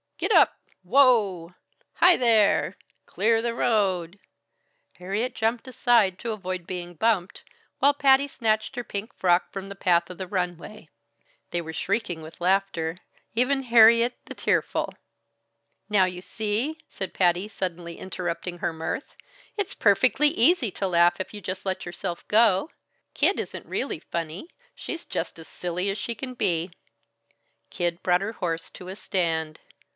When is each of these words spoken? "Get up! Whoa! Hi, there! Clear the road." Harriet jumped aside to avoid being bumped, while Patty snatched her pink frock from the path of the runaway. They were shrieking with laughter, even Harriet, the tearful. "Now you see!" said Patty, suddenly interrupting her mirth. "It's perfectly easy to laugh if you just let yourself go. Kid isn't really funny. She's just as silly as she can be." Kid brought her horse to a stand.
"Get 0.17 0.31
up! 0.31 0.55
Whoa! 0.83 1.53
Hi, 1.95 2.15
there! 2.15 2.75
Clear 3.07 3.41
the 3.41 3.53
road." 3.55 4.19
Harriet 4.97 5.35
jumped 5.35 5.67
aside 5.67 6.17
to 6.19 6.31
avoid 6.31 6.65
being 6.67 6.93
bumped, 6.93 7.43
while 7.79 7.93
Patty 7.93 8.27
snatched 8.27 8.75
her 8.75 8.83
pink 8.83 9.13
frock 9.15 9.51
from 9.51 9.69
the 9.69 9.75
path 9.75 10.09
of 10.11 10.19
the 10.19 10.27
runaway. 10.27 10.89
They 11.51 11.61
were 11.61 11.73
shrieking 11.73 12.21
with 12.21 12.41
laughter, 12.41 12.99
even 13.35 13.63
Harriet, 13.63 14.15
the 14.25 14.35
tearful. 14.35 14.93
"Now 15.89 16.05
you 16.05 16.21
see!" 16.21 16.79
said 16.87 17.15
Patty, 17.15 17.47
suddenly 17.47 17.97
interrupting 17.97 18.59
her 18.59 18.73
mirth. 18.73 19.15
"It's 19.57 19.75
perfectly 19.75 20.29
easy 20.29 20.69
to 20.71 20.87
laugh 20.87 21.19
if 21.19 21.33
you 21.33 21.41
just 21.41 21.65
let 21.65 21.85
yourself 21.85 22.27
go. 22.27 22.69
Kid 23.13 23.39
isn't 23.39 23.65
really 23.67 23.99
funny. 23.99 24.49
She's 24.75 25.05
just 25.05 25.37
as 25.39 25.47
silly 25.47 25.89
as 25.89 25.97
she 25.97 26.13
can 26.15 26.33
be." 26.35 26.71
Kid 27.71 28.01
brought 28.03 28.21
her 28.21 28.33
horse 28.33 28.69
to 28.71 28.87
a 28.87 28.95
stand. 28.95 29.59